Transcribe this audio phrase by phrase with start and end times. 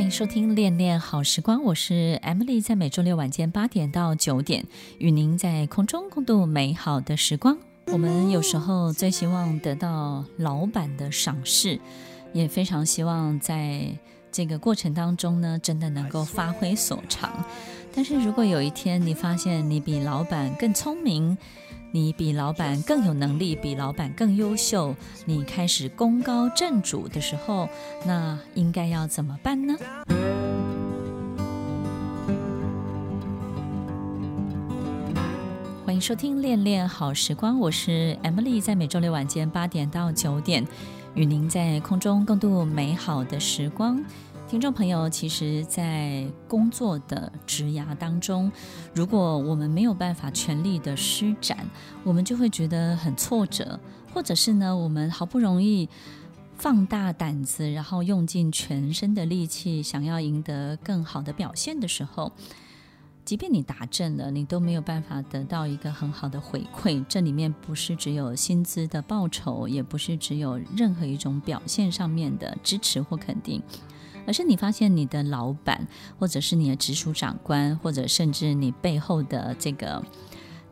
[0.00, 4.64] 欢迎收听《恋恋好时光》，我是 Emily，在每周六晚间八点到九点，
[4.96, 7.58] 与您在空中共度美好的时光。
[7.88, 11.78] 我们有时候最希望得到老板的赏识，
[12.32, 13.88] 也非常希望在
[14.32, 17.44] 这个过程当中呢，真的能够发挥所长。
[17.94, 21.36] 但是如果有一天你发现你比老板更聪明，
[21.92, 24.94] 你比老板更有能力，比老板更优秀，
[25.24, 27.68] 你开始功高震主的时候，
[28.06, 29.74] 那应该要怎么办呢？
[35.84, 40.64] 欢迎收听《恋恋好时光》，我是 Emily，在每周六晚间八点到九点，
[41.14, 44.00] 与您在空中共度美好的时光。
[44.50, 48.50] 听众朋友，其实，在工作的职涯当中，
[48.92, 51.64] 如果我们没有办法全力的施展，
[52.02, 53.78] 我们就会觉得很挫折，
[54.12, 55.88] 或者是呢，我们好不容易
[56.56, 62.32] 放大胆子，然后用尽全身的力气，想要赢得更好的表现的时候，
[63.24, 67.04] 即便你达阵了，你都没有办法得到一个很好的回馈。
[67.08, 73.62] 这里面不是只有薪资的报酬，也不是只有任何一种表现上面的支持或肯定。
[74.26, 75.86] 而是你发现你的老板，
[76.18, 80.02] 或者是你的直属长官，或者甚至你背后的这个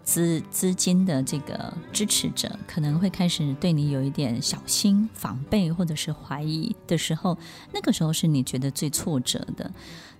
[0.04, 7.36] 资资金的这个支持者，可能会开始对你有一点小心防备，或者是怀疑的时候，
[7.72, 9.70] 那个时候是你觉得最挫折的。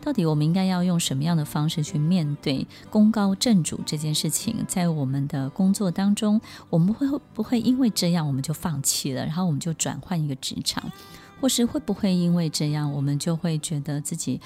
[0.00, 4.64] 到底我们应该要用什么样的方式去面对功高震主这件事情？
[4.68, 10.92] 在我们的工作当中，我们会不会因为这样我们就放弃了，然后我们就转换一个职场？
[11.40, 14.40] 或是会不会因为这样，我们就会觉得自己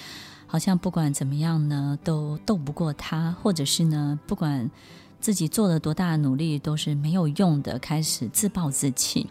[0.47, 4.71] 好像不管怎么样呢，都斗不过他，或者是呢，不管
[5.21, 9.29] 自己做了多大的努力都是没有用的，开始自暴自弃。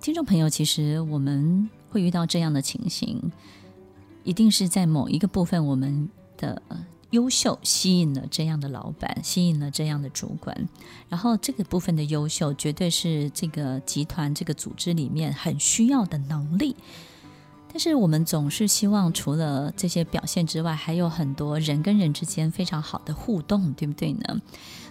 [0.00, 3.32] 听众朋友，其实我们会遇到这样的情形，
[4.24, 6.62] 一定是在某一个部分我们的。
[7.16, 10.68] 优秀吸引了这样的老板，吸引了这样的主管，
[11.08, 16.76] 然后这个部分的优秀绝对是这个集团、这个组织里面很需要的能力。
[17.72, 24.42] 但是我们总是希望，除了这些表现之外，还有很多人跟人之间非常好的互动，对不对呢？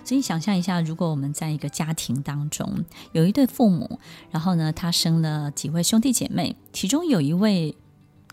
[0.03, 3.99] 所以想象一下，如果我们在一个家庭当中有一对父母，
[4.31, 7.75] 然后呢，他生了几位兄弟姐妹，其中有一位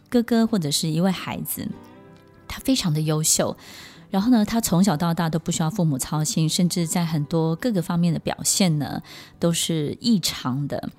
[0.09, 1.69] 哥哥或者是一位孩子。
[2.53, 3.57] 他非常的优秀，
[4.11, 9.03] 然后呢，他从小到大都不需要父母操心，甚至在很多各个方面的表现呢，
[9.39, 10.91] 都是异常的，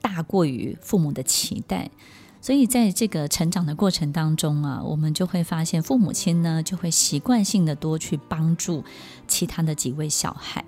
[0.00, 1.90] 大过于父母的期待。
[2.40, 8.84] 所以在这个成长的过程当中啊，我们就会发现父母亲呢，就会习惯性的多去帮助
[9.26, 10.64] 其他的几位小孩。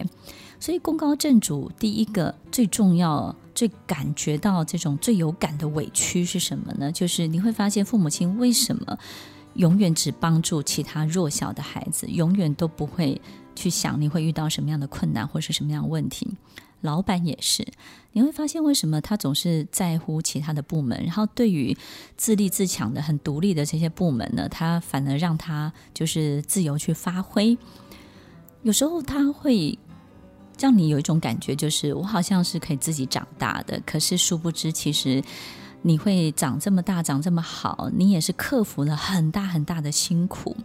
[0.59, 6.91] 所以功高震主，第一个最重要、最感觉到这种最有感的委屈是什么呢？
[6.91, 8.99] 就是你会发现父母亲为什么？
[9.55, 13.21] 永远只帮助其他弱小的孩子，永远都不会
[13.55, 16.27] 去想你会遇到什么样的困难或是什么样的问题。
[16.81, 17.67] 老板也是，
[18.13, 21.77] 你会发现为什么他总是在乎其他的部门，然后对于
[22.17, 27.57] 自立自强的、很独立的这些部门呢，他反而让他就是自由去发挥。
[28.63, 29.79] 有时候他会
[30.59, 35.23] 让你有一种感觉，就是我好像是可以自己长大的，可是殊不知其实。
[35.83, 40.57] 你会长这么大，长这么好，你也是克服了很大很大的辛苦，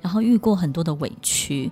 [0.00, 1.70] 然后遇过很多的委屈，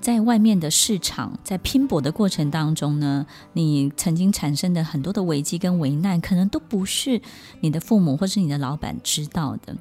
[0.00, 7.20] 在外面的市场，在拼搏的过程当中呢，你曾经产生的很多的危机跟危难，可能都不是
[7.60, 9.76] 你的父母或是你的老板知道的。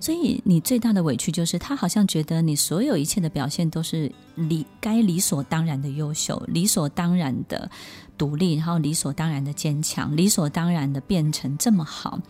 [0.00, 7.68] 所以你最大的委屈就是，他好像觉得你所有一切的表现都是理该理所当然的优秀，理所当然的
[8.16, 12.20] 独立，然后理所当然的坚强，理所当然的变成这么好。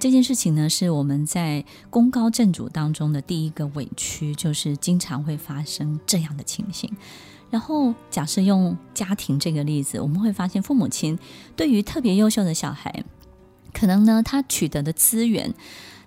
[0.00, 6.90] 这件事情呢，是我们在功高震主当中的第一个委屈，就是经常会发生这样的情形。
[7.50, 11.16] 然后假设用家庭这个例子，我们会发现父母亲
[11.54, 13.04] 对于特别优秀的小孩，
[13.72, 15.54] 可能呢，他取得的资源。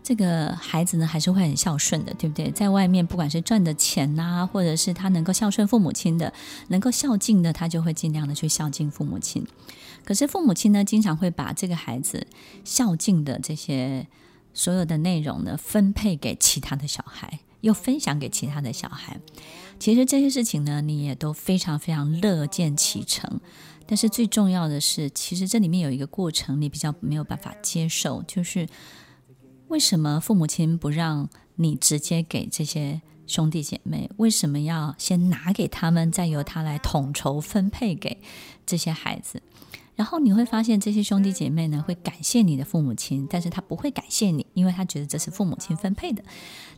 [0.05, 2.51] 这个孩子呢，还是会很孝顺的，对不对？
[2.51, 6.31] 在外面，不管是赚的钱呐，或者是他能够孝顺父母亲的，
[6.67, 9.43] 能够孝敬的，他就会尽量的去孝敬父母亲。
[10.03, 12.27] 可是父母亲呢，经常会把这个孩子
[12.63, 14.05] 孝敬的这些
[14.53, 19.19] 所有的内容呢，分配给其他的小孩，又分享给其他的小孩。
[19.79, 23.39] 其实这些事情呢，你也都非常非常乐见其成。
[23.87, 28.67] 但是最重要的是，其实这里面有一个过程，你比较没有办法接受，就是。
[29.67, 34.09] 为什么父母亲不让你直接给这些兄弟姐妹？
[34.17, 38.21] 为什么要先拿给他们，再由他来统筹分配给
[38.65, 39.41] 这些孩子？
[39.95, 46.21] 然后你会发现这些兄弟姐妹呢，会感谢你的父母亲，但是他不会感谢你，因为他觉得这是父母亲分配的。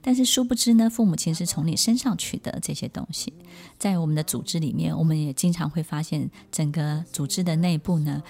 [0.04, 3.34] 但是殊不知呢，父母亲是从你身上取得这些东西。
[3.80, 8.22] 在我们的组织里面，我们也经常会发现，整个组织的内部呢，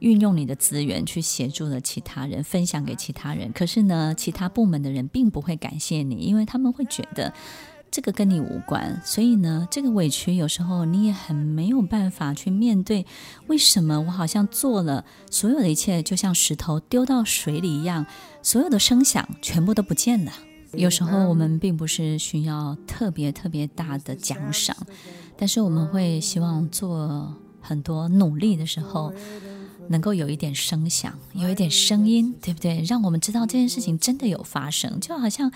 [0.00, 3.52] 运用你的资源去协助了其他人，分享给其他人。
[3.52, 7.32] 可是呢，其他部门的人并不会感谢你，因为他们会觉得。
[7.90, 13.06] 这个跟你无关，所以呢，这个委屈有时候你也很没有办法去面对。
[13.46, 18.04] 为什么我好像做了所有的一切，就像石头丢到水里一样，
[18.42, 20.32] 所有的声响全部都不见了？
[20.74, 24.76] 有时候我们并不是需要特别特别大的奖赏，
[25.38, 29.10] 但是我们会希望做很多努力的时候，
[29.88, 32.82] 能够有一点声响，有一点声音，对不对？
[32.82, 35.52] 让我们知道这件事情真的有发生，就好像。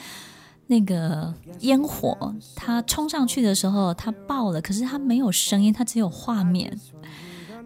[0.69, 6.81] 那个烟火，它冲上去的时候，它爆了，可是它没有声音，它只有画面。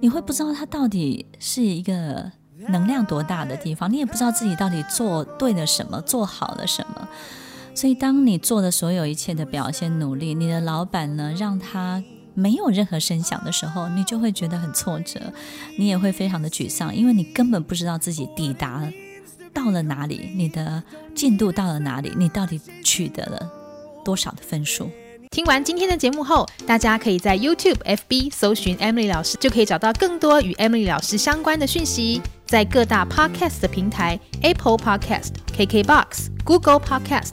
[0.00, 2.32] 你会不知道它到底是一个
[2.70, 7.08] 能量多大的地方，你也不知道自己到底做对了什么，做好了什么。
[7.76, 12.02] 所以，当你做的所有一切的表现努力，你的老板呢，让他
[12.36, 15.20] 没有任何声响的时候，你就会觉得很挫折，
[15.76, 18.92] 你也会非常的沮丧，因为你根本不知道自己抵达了。
[19.52, 20.30] 到了哪里？
[20.36, 20.82] 你的
[21.14, 22.12] 进度到了哪里？
[22.16, 23.50] 你到底取得了
[24.04, 24.90] 多少的分数？
[25.30, 32.22] 听完今天的节目后，大家可以在 YouTube、FB 搜寻 Emily 老师，就可以找到更多与 Emily 老师相关的讯息。
[32.46, 37.32] 在各大 Podcast 的平台，Apple Podcast、KKBox、Google Podcast、